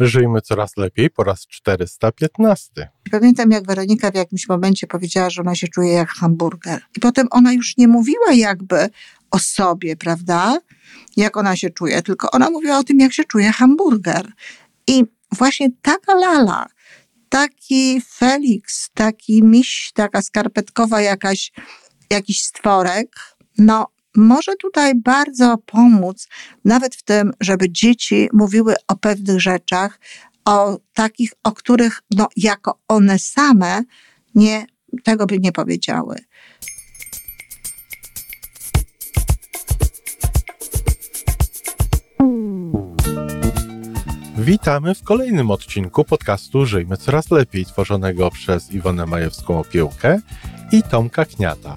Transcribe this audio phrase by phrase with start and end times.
[0.00, 2.90] Żyjmy coraz lepiej po raz 415.
[3.10, 6.82] Pamiętam, jak Weronika w jakimś momencie powiedziała, że ona się czuje jak hamburger.
[6.96, 8.88] I potem ona już nie mówiła jakby
[9.30, 10.58] o sobie, prawda?
[11.16, 14.32] Jak ona się czuje, tylko ona mówiła o tym, jak się czuje hamburger.
[14.86, 16.66] I właśnie taka lala,
[17.28, 21.52] taki Felix, taki miś, taka skarpetkowa jakaś,
[22.10, 23.08] jakiś stworek,
[23.58, 23.86] no
[24.16, 26.28] może tutaj bardzo pomóc,
[26.64, 30.00] nawet w tym, żeby dzieci mówiły o pewnych rzeczach,
[30.44, 33.82] o takich, o których no, jako one same
[34.34, 34.66] nie,
[35.04, 36.16] tego by nie powiedziały.
[44.38, 50.20] Witamy w kolejnym odcinku podcastu Żyjmy Coraz Lepiej, tworzonego przez Iwonę Majewską Opiełkę
[50.72, 51.76] i Tomka Kniata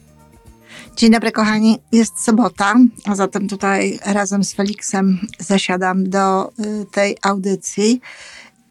[0.95, 1.79] Dzień dobry, kochani.
[1.91, 8.01] Jest sobota, a zatem tutaj razem z Feliksem zasiadam do y, tej audycji.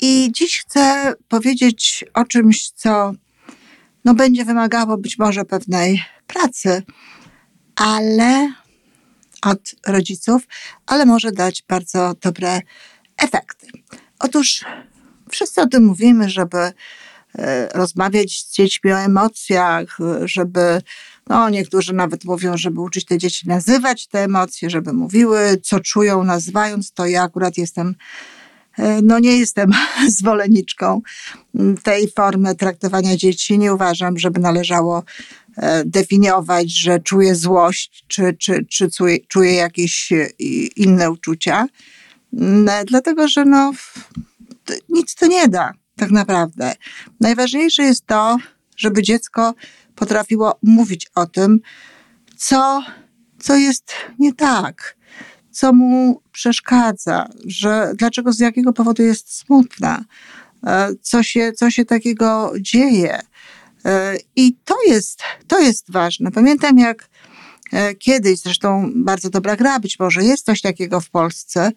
[0.00, 3.12] I dziś chcę powiedzieć o czymś, co
[4.04, 6.82] no, będzie wymagało być może pewnej pracy,
[7.76, 8.52] ale
[9.42, 10.42] od rodziców,
[10.86, 12.60] ale może dać bardzo dobre
[13.16, 13.66] efekty.
[14.18, 14.64] Otóż
[15.30, 16.72] wszyscy o tym mówimy, żeby y,
[17.74, 20.82] rozmawiać z dziećmi o emocjach, żeby
[21.30, 26.24] no, niektórzy nawet mówią, żeby uczyć te dzieci nazywać te emocje, żeby mówiły, co czują,
[26.24, 27.06] nazywając to.
[27.06, 27.94] Ja akurat jestem,
[28.78, 29.70] e, no nie jestem
[30.18, 31.00] zwolenniczką
[31.82, 33.58] tej formy traktowania dzieci.
[33.58, 35.04] Nie uważam, żeby należało
[35.56, 38.88] e, definiować, że czuję złość, czy, czy, czy
[39.28, 40.26] czuję jakieś e,
[40.76, 41.66] inne uczucia.
[42.86, 43.72] Dlatego, że no,
[44.88, 46.74] nic to nie da, tak naprawdę.
[47.20, 48.38] Najważniejsze jest to,
[48.76, 49.54] żeby dziecko
[50.00, 51.60] potrafiło mówić o tym,
[52.36, 52.82] co,
[53.38, 54.96] co jest nie tak,
[55.50, 60.04] co mu przeszkadza, że dlaczego, z jakiego powodu jest smutna,
[60.66, 63.20] e, co się, co się takiego dzieje.
[63.84, 66.30] E, I to jest, to jest ważne.
[66.30, 67.08] Pamiętam, jak
[67.72, 71.72] e, kiedyś, zresztą bardzo dobra gra, być może jest coś takiego w Polsce,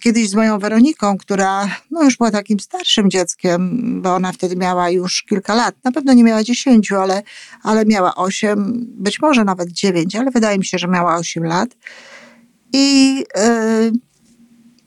[0.00, 4.90] kiedyś z moją Weroniką, która no już była takim starszym dzieckiem, bo ona wtedy miała
[4.90, 5.74] już kilka lat.
[5.84, 7.22] Na pewno nie miała dziesięciu, ale,
[7.62, 11.76] ale miała osiem, być może nawet dziewięć, ale wydaje mi się, że miała osiem lat.
[12.72, 13.16] I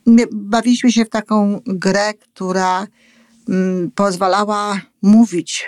[0.08, 2.88] yy, bawiliśmy się w taką grę, która
[3.48, 5.66] yy, pozwalała mówić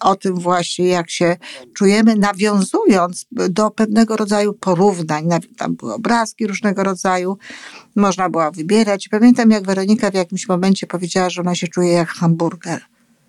[0.00, 1.36] o tym właśnie, jak się
[1.74, 5.28] czujemy, nawiązując do pewnego rodzaju porównań.
[5.56, 7.38] Tam były obrazki różnego rodzaju,
[7.96, 9.08] można było wybierać.
[9.08, 12.80] Pamiętam, jak Weronika w jakimś momencie powiedziała, że ona się czuje jak hamburger.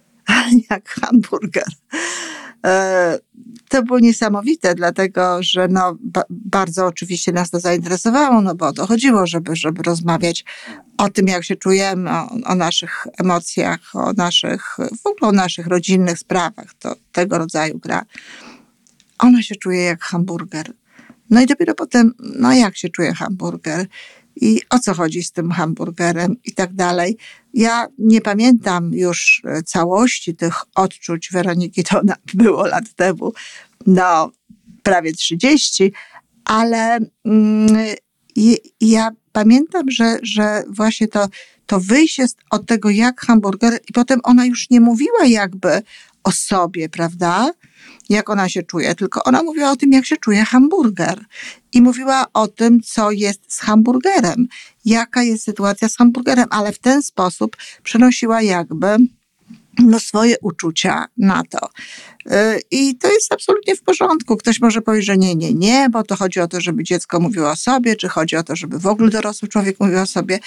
[0.70, 1.68] jak hamburger.
[2.66, 3.20] E,
[3.70, 8.74] to było niesamowite, dlatego że no, ba bardzo oczywiście nas to zainteresowało, no bo o
[8.74, 10.46] to chodziło, żeby, żeby rozmawiać
[10.98, 15.68] o tym, jak się czujemy, o, o naszych emocjach, o naszych, w ogóle o naszych
[15.68, 16.74] rodzinnych sprawach.
[16.80, 18.06] To tego rodzaju gra.
[19.20, 20.74] Ona się czuje jak hamburger.
[21.30, 23.88] No i dopiero potem, no jak się czuje hamburger?
[24.36, 27.18] I o co chodzi z tym hamburgerem i tak dalej.
[27.54, 32.02] Ja nie pamiętam już e, całości tych odczuć Weroniki, to
[32.34, 33.34] było lat temu,
[33.88, 34.32] no
[34.84, 35.94] prawie 30,
[36.46, 37.86] ale mm,
[38.82, 41.28] ja pamiętam, że, że właśnie to,
[41.66, 45.82] to wyjście od tego jak hamburger i potem ona już nie mówiła jakby
[46.24, 47.52] o sobie, prawda?
[48.12, 51.26] jak ona się czuje, tylko ona mówiła o tym, jak się czuje hamburger.
[51.74, 54.48] I mówiła o tym, co jest z hamburgerem,
[54.86, 58.98] jaka jest sytuacja z hamburgerem, ale w ten sposób przenosiła jakby
[59.80, 61.70] no, swoje uczucia na to.
[62.32, 64.38] Y, I to jest absolutnie w porządku.
[64.38, 67.50] Ktoś może powiedzieć, że nie, nie, nie, bo to chodzi o to, żeby dziecko mówiło
[67.50, 70.40] o sobie, czy chodzi o to, żeby w ogóle dorosły człowiek mówił o sobie.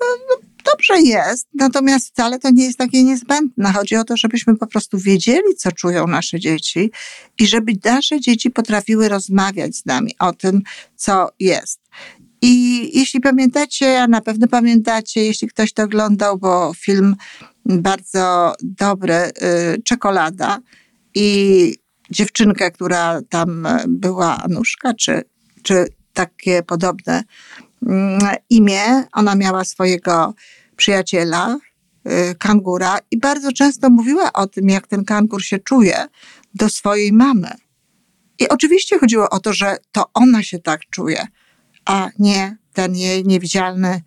[0.00, 3.72] No, no dobrze jest, natomiast wcale to nie jest takie niezbędne.
[3.72, 6.90] Chodzi o to, żebyśmy po prostu wiedzieli, co czują nasze dzieci
[7.38, 10.62] i żeby nasze dzieci potrafiły rozmawiać z nami o tym,
[10.96, 11.80] co jest.
[12.42, 17.16] I jeśli pamiętacie, a na pewno pamiętacie, jeśli ktoś to oglądał, bo film
[17.64, 20.58] bardzo dobry, y, Czekolada
[21.14, 21.74] i
[22.10, 25.22] dziewczynkę, która tam była, Anuszka, czy,
[25.62, 27.24] czy takie podobne
[28.50, 29.04] imię.
[29.12, 30.34] Ona miała swojego
[30.76, 31.58] przyjaciela,
[32.06, 36.06] y, kangura i bardzo często mówiła o tym, jak ten kangur się czuje
[36.54, 37.50] do swojej mamy.
[38.38, 41.26] I oczywiście chodziło o to, że to ona się tak czuje,
[41.84, 44.02] a nie ten jej niewidzialny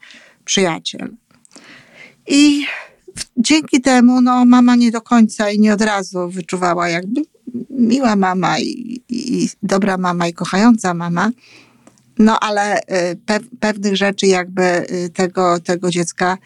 [0.45, 1.15] przyjaciel.
[2.27, 2.65] I
[3.37, 7.21] dzięki temu no, mama nie do końca i nie od razu wyczuwała, jakby
[7.69, 11.31] miła mama i, i dobra mama i kochająca mama.
[12.21, 16.37] No ale y, pe, pewnych rzeczy jakby y, tego, tego dziecka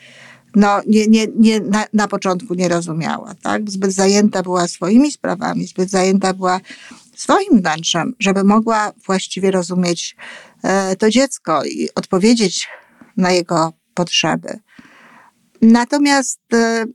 [0.55, 3.35] no, nie, nie, nie, na, na początku nie rozumiała.
[3.41, 3.71] Tak?
[3.71, 6.59] Zbyt zajęta była swoimi sprawami, zbyt zajęta była
[7.15, 10.15] swoim wnętrzem, żeby mogła właściwie rozumieć
[10.63, 12.67] e, to dziecko i odpowiedzieć
[13.17, 14.59] na jego potrzeby.
[15.61, 16.85] Natomiast e,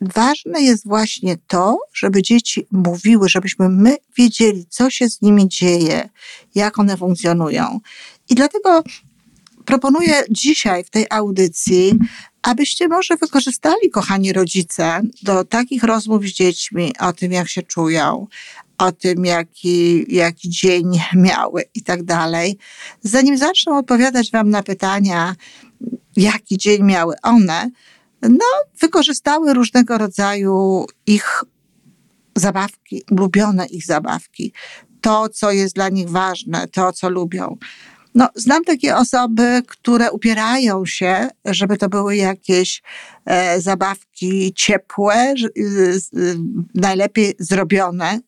[0.00, 6.08] ważne jest właśnie to, żeby dzieci mówiły, żebyśmy my wiedzieli, co się z nimi dzieje,
[6.54, 7.80] jak one funkcjonują.
[8.28, 8.82] I dlatego
[9.64, 11.98] proponuję dzisiaj w tej audycji,
[12.42, 18.26] abyście może wykorzystali, kochani rodzice, do takich rozmów z dziećmi o tym, jak się czują,
[18.78, 22.58] o tym, jaki, jaki dzień miały i tak dalej.
[23.02, 25.34] Zanim zacznę odpowiadać Wam na pytania,
[26.16, 27.70] jaki dzień miały one,
[28.22, 28.46] no,
[28.80, 31.42] wykorzystały różnego rodzaju ich
[32.36, 34.52] zabawki, ulubione ich zabawki,
[35.00, 37.56] to, co jest dla nich ważne, to, co lubią.
[38.14, 42.82] No, znam takie osoby, które upierają się, żeby to były jakieś
[43.24, 45.34] e, zabawki ciepłe, e,
[46.74, 48.20] najlepiej zrobione,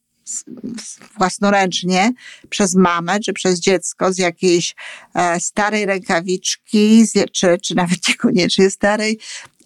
[1.18, 2.12] własnoręcznie
[2.48, 4.74] przez mamę czy przez dziecko z jakiejś
[5.14, 9.18] e, starej rękawiczki, czy, czy nawet niekoniecznie starej,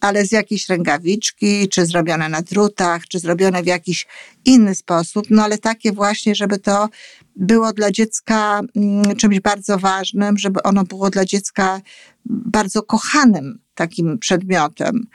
[0.04, 4.06] ale z jakiejś rękawiczki, czy zrobione na drutach, czy zrobione w jakiś
[4.44, 6.88] inny sposób, no ale takie właśnie, żeby to
[7.36, 11.80] było dla dziecka mm, czymś bardzo ważnym, żeby ono było dla dziecka
[12.24, 15.06] bardzo kochanym takim przedmiotem,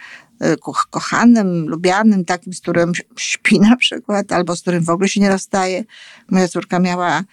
[0.44, 0.56] y,
[0.92, 5.30] kochanym, lubianym, takim, z którym śpi na przykład, albo z którym w ogóle się nie
[5.30, 5.84] rozstaje.
[6.32, 7.24] Moja córka miała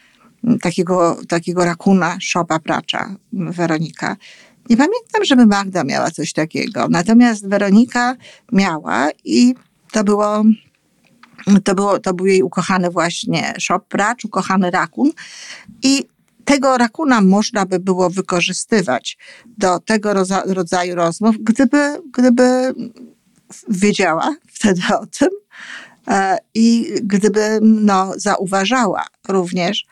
[0.45, 4.17] mm, takiego, takiego rakuna, szopa pracza, Weronika.
[4.71, 6.89] Nie pamiętam, żeby Magda miała coś takiego.
[6.91, 8.17] Natomiast Weronika
[8.53, 9.55] miała i
[9.93, 10.45] to było
[11.65, 15.11] to, było, to był jej ukochany właśnie szopracz, ukochany rakun.
[15.83, 16.05] I
[16.45, 19.19] tego rakuna można by było wykorzystywać
[19.59, 20.15] do tego
[20.47, 22.75] rodzaju rozmów, gdyby, gdyby
[23.69, 25.29] wiedziała wtedy o tym
[26.09, 29.87] e, i gdyby no, zauważała również,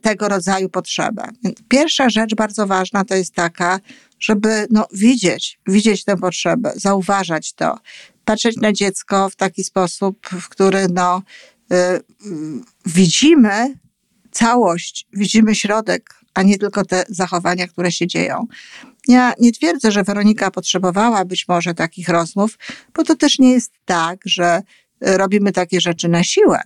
[0.00, 1.28] tego rodzaju potrzebę.
[1.68, 3.80] Pierwsza rzecz bardzo ważna to jest taka,
[4.20, 7.78] żeby no, widzieć, widzieć tę potrzebę, zauważać to,
[8.24, 11.22] patrzeć na dziecko w taki sposób, w który no,
[11.72, 11.76] y,
[12.86, 13.74] widzimy
[14.30, 18.46] całość, widzimy środek, a nie tylko te zachowania, które się dzieją.
[19.08, 22.58] Ja nie twierdzę, że Weronika potrzebowała być może takich rozmów,
[22.94, 24.62] bo to też nie jest tak, że
[25.00, 26.62] robimy takie rzeczy na siłę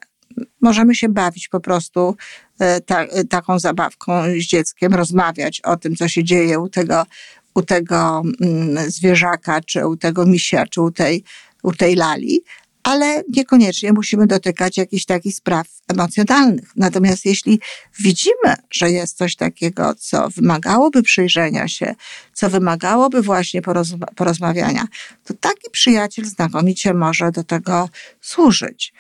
[0.61, 2.17] możemy się bawić po prostu
[2.59, 7.07] e, ta, e, taką zabawką z dzieckiem, rozmawiać o tym, co się dzieje u tego,
[7.55, 11.25] u tego mm, zwierzaka, czy u tego misia, czy u tej,
[11.63, 12.43] u tej lali,
[12.87, 16.73] ale niekoniecznie musimy dotykać jakichś takich spraw emocjonalnych.
[16.77, 17.61] Natomiast jeśli
[18.01, 21.95] widzimy, że jest coś takiego, co wymagałoby przyjrzenia się,
[22.33, 24.87] co wymagałoby właśnie porozma porozmawiania,
[25.25, 27.89] to taki przyjaciel znakomicie może do tego
[28.21, 28.93] służyć.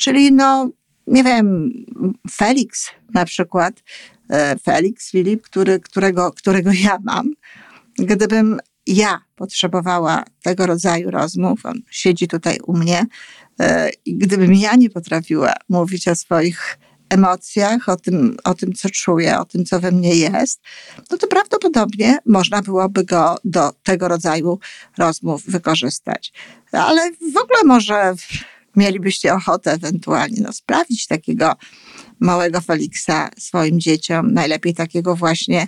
[0.00, 0.70] Czyli no,
[1.06, 1.72] nie wiem,
[2.30, 3.82] Felix na przykład,
[4.30, 7.30] e, Felix Filip, który, którego, którego ja mam,
[7.98, 13.06] gdybym ja potrzebowała tego rodzaju rozmów, on siedzi tutaj u mnie,
[13.60, 18.90] e, i gdybym ja nie potrafiła mówić o swoich emocjach, o tym, o tym, co
[18.90, 20.60] czuję, o tym, co we mnie jest,
[21.10, 24.58] no to prawdopodobnie można byłoby go do tego rodzaju
[24.98, 26.32] rozmów wykorzystać.
[26.72, 28.14] Ale w ogóle może
[28.76, 31.52] mielibyście ochotę ewentualnie no, sprawić takiego
[32.20, 35.66] małego Feliksa swoim dzieciom, najlepiej takiego właśnie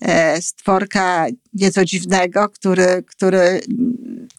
[0.00, 3.60] e, stworka nieco dziwnego, który, który,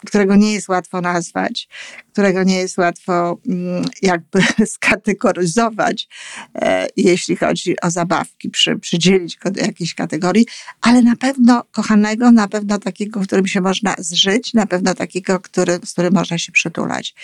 [0.06, 1.68] którego nie jest łatwo nazwać,
[2.12, 4.40] którego nie jest łatwo mm, jakby
[4.76, 6.08] skategoryzować,
[6.56, 10.46] e, jeśli chodzi o zabawki, przy, przydzielić go do jakiejś kategorii,
[10.82, 15.40] ale na pewno kochanego, na pewno takiego, w którym się można zżyć, na pewno takiego,
[15.40, 17.16] który, z którym można się przytulać.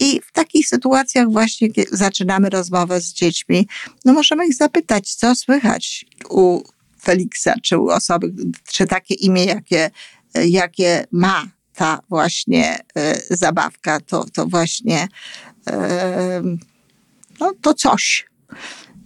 [0.00, 3.68] I w takich sytuacjach właśnie zaczynamy rozmowę z dziećmi,
[4.04, 6.62] no możemy ich zapytać, co słychać u
[7.02, 8.32] Feliksa, czy u osoby,
[8.72, 9.90] czy takie imię, jakie,
[10.34, 15.08] jakie ma ta właśnie y, zabawka, to, to właśnie
[15.70, 15.72] y,
[17.40, 18.26] no, to coś.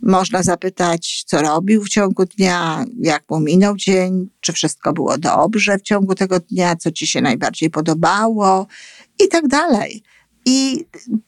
[0.03, 5.79] Można zapytać, co robił w ciągu dnia, jak mu minął dzień, czy wszystko było dobrze
[5.79, 8.67] w ciągu tego dnia, co ci się najbardziej podobało
[9.19, 10.03] i tak dalej.
[10.45, 10.85] I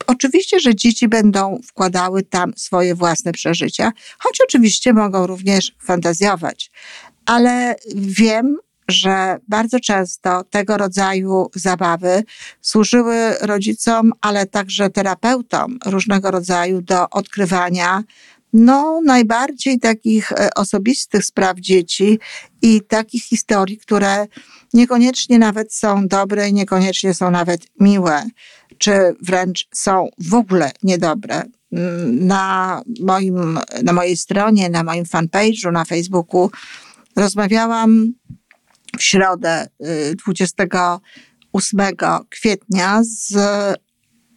[0.06, 6.70] oczywiście, że dzieci będą wkładały tam swoje własne przeżycia, choć oczywiście mogą również fantazjować.
[7.26, 8.56] Ale wiem,
[8.90, 12.22] że bardzo często tego rodzaju zabawy
[12.60, 18.02] służyły rodzicom, ale także terapeutom różnego rodzaju do odkrywania
[18.52, 22.18] no, najbardziej takich e, osobistych spraw dzieci
[22.62, 24.26] i takich historii, które
[24.74, 28.26] niekoniecznie nawet są dobre i niekoniecznie są nawet miłe,
[28.78, 28.92] czy
[29.22, 31.42] wręcz są w ogóle niedobre.
[31.72, 36.50] Mm, na, moim, na mojej stronie, na moim fanpage'u na Facebooku
[37.16, 38.12] rozmawiałam
[39.00, 39.66] w środę
[40.24, 41.94] 28 y,
[42.30, 43.34] kwietnia z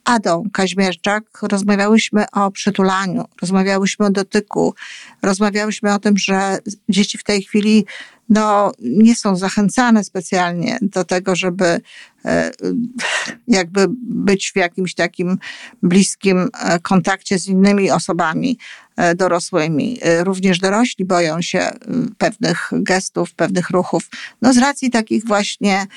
[0.05, 4.75] Adą Kaźmierczak rozmawiałyśmy o przytulaniu, rozmawiałyśmy o dotyku,
[5.21, 6.57] rozmawiałyśmy o tym, że
[6.89, 7.85] dzieci w tej chwili
[8.29, 11.81] no, nie są zachęcane specjalnie do tego, żeby
[12.25, 12.51] e,
[13.47, 15.37] jakby być w jakimś takim
[15.83, 18.57] bliskim e, kontakcie z innymi osobami
[19.15, 19.99] dorosłymi.
[20.19, 21.71] Również dorośli boją się
[22.17, 24.09] pewnych gestów, pewnych ruchów,
[24.41, 25.87] no z racji takich właśnie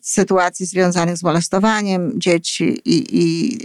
[0.00, 3.58] sytuacji związanych z molestowaniem dzieci i, i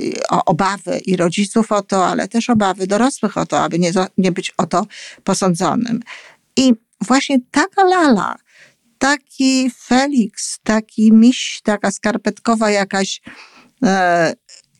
[0.45, 4.53] obawy i rodziców o to, ale też obawy dorosłych o to, aby nie, nie być
[4.57, 4.86] o to
[5.24, 6.00] posądzonym.
[6.57, 8.36] I właśnie taka lala,
[8.98, 13.22] taki Felix, taki miś, taka skarpetkowa jakaś,
[13.83, 14.33] e,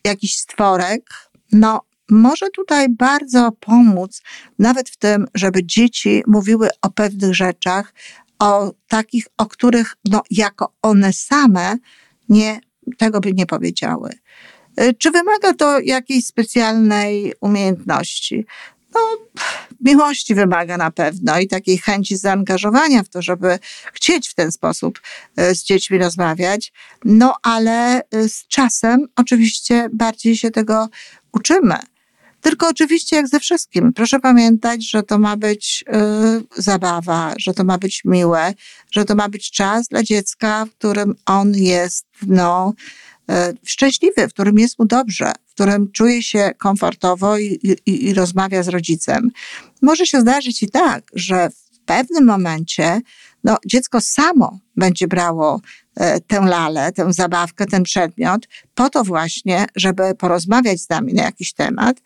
[0.04, 1.80] jakiś stworek, no
[2.10, 4.22] może tutaj bardzo pomóc,
[4.58, 7.94] nawet w tym, żeby dzieci mówiły o pewnych rzeczach,
[8.38, 11.76] o takich, o których no, jako one same
[12.28, 12.60] nie,
[12.98, 14.10] tego by nie powiedziały.
[14.76, 18.46] E, czy wymaga to jakiejś specjalnej umiejętności?
[18.94, 19.00] no,
[19.80, 23.58] miłości wymaga na pewno i takiej chęci zaangażowania w to, żeby
[23.92, 25.00] chcieć w ten sposób
[25.36, 26.72] e, z dziećmi rozmawiać.
[27.04, 30.88] No ale e, z czasem oczywiście bardziej się tego
[31.32, 31.76] uczymy.
[32.44, 35.84] Tylko oczywiście, jak ze wszystkim, proszę pamiętać, że to ma być
[36.56, 38.54] y, zabawa, że to ma być miłe,
[38.90, 42.72] że to ma być czas dla dziecka, w którym on jest no,
[43.30, 43.34] y,
[43.64, 48.62] szczęśliwy, w którym jest mu dobrze w którym czuje się komfortowo i, i, i rozmawia
[48.62, 49.30] z rodzicem.
[49.82, 53.00] Może się zdarzyć i tak, że w pewnym momencie
[53.44, 55.60] no, dziecko samo będzie brało
[56.26, 61.52] tę lalę, tę zabawkę, ten przedmiot, po to właśnie, żeby porozmawiać z nami na jakiś
[61.52, 61.96] temat,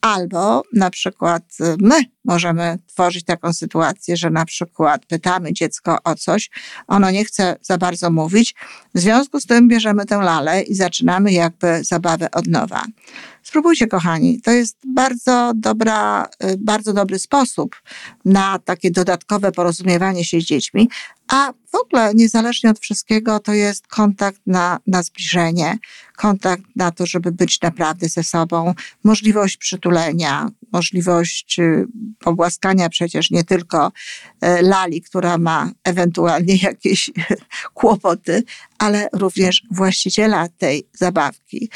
[0.00, 6.14] albo na przykład e, my możemy tworzyć taką sytuację, że na przykład pytamy dziecko o
[6.14, 6.50] coś,
[6.86, 8.54] ono nie chce za bardzo mówić,
[8.94, 12.84] w związku z tym bierzemy tę lalę i zaczynamy jakby zabawę od nowa.
[13.42, 14.40] Spróbujcie, kochani.
[14.40, 17.76] To jest bardzo dobra, y, bardzo dobry sposób
[18.24, 20.88] na takie dodatkowe porozumiewanie się z dziećmi,
[21.28, 25.78] a w ogóle niezależnie od wszystkiego to jest kontakt na, na zbliżenie,
[26.16, 31.86] kontakt na to, żeby być naprawdę ze sobą, możliwość przytulenia, możliwość y,
[32.18, 33.92] pogłaskania przecież nie tylko
[34.44, 37.10] y, lali, która ma ewentualnie jakieś
[37.74, 38.42] kłopoty,
[38.78, 41.70] ale również właściciela tej zabawki.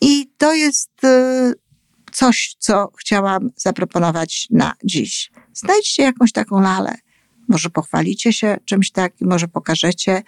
[0.00, 1.54] I to jest y,
[2.12, 5.30] coś, co chciałam zaproponować na dziś.
[5.52, 6.94] Znajdźcie jakąś taką lalę.
[7.48, 10.22] Może pochwalicie się czymś takim, może pokażecie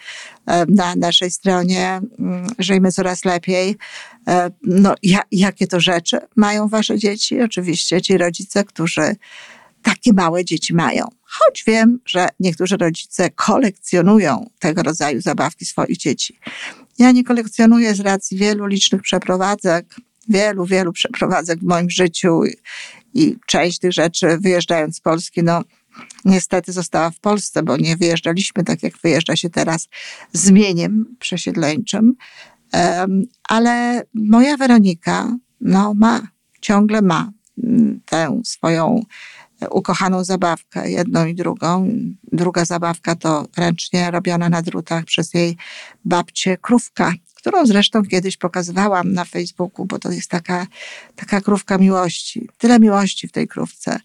[0.69, 3.77] na naszej stronie mm, Żyjmy Coraz Lepiej.
[4.63, 4.95] No,
[5.33, 7.43] jakie to rzeczy mają wasze dzieci?
[7.43, 9.17] Oczywiście ci rodzice, którzy
[9.83, 11.09] takie małe dzieci mają.
[11.23, 16.39] Choć wiem, że niektórzy rodzice kolekcjonują tego rodzaju zabawki swoich dzieci.
[16.99, 19.95] Ja nie kolekcjonuję z racji wielu licznych przeprowadzek,
[20.29, 22.53] wielu, wielu przeprowadzek w moim życiu i,
[23.15, 25.63] i część tych rzeczy wyjeżdżając z Polski, no
[26.25, 29.89] niestety została w Polsce, bo nie wyjeżdżaliśmy tak, jak wyjeżdża się teraz
[30.33, 32.15] zmieniem przesiedleńczym.
[32.73, 36.29] Um, ale moja Weronika, no ma,
[36.61, 37.33] ciągle ma
[37.65, 39.03] mm, tę swoją
[39.71, 41.89] ukochaną zabawkę, jedną i drugą.
[42.33, 45.57] Druga zabawka to ręcznie robiona na drutach przez jej
[46.05, 50.67] babcię krówka, którą zresztą kiedyś pokazywałam na Facebooku, bo to jest taka,
[51.17, 52.49] taka krówka miłości.
[52.59, 54.01] Tyle miłości w tej krówce.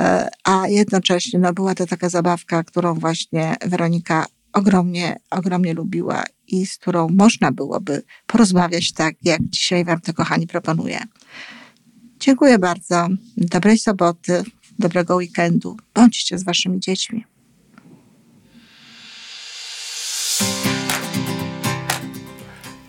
[0.00, 6.66] E, a jednocześnie no, była to taka zabawka, którą właśnie Weronika ogromnie, ogromnie lubiła i
[6.66, 10.98] z którą można byłoby porozmawiać tak, jak dzisiaj Wam to, kochani, proponuję.
[12.20, 13.08] Dziękuję bardzo.
[13.36, 14.44] Dobrej soboty
[14.78, 15.76] dobrego weekendu.
[15.94, 17.24] Bądźcie z waszymi dziećmi.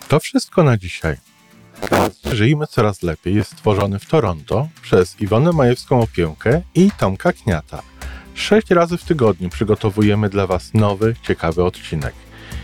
[0.08, 1.29] To wszystko na dzisiaj.
[2.32, 7.82] Żyjmy Coraz Lepiej jest stworzony w Toronto przez Iwonę Majewską Opiełkę i Tomka Kniata.
[8.34, 12.14] Sześć razy w tygodniu przygotowujemy dla Was nowy, ciekawy odcinek.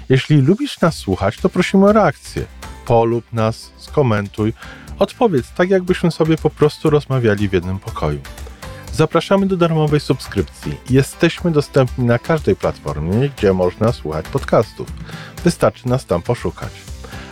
[0.08, 2.46] Jeśli lubisz nas słuchać, to prosimy o reakcję.
[2.86, 4.52] Polub nas, skomentuj,
[4.98, 8.20] odpowiedz tak, jakbyśmy sobie po prostu rozmawiali w jednym pokoju.
[8.92, 10.76] Zapraszamy do darmowej subskrypcji.
[10.90, 14.88] Jesteśmy dostępni na każdej platformie, gdzie można słuchać podcastów.
[15.44, 16.70] Wystarczy nas tam poszukać.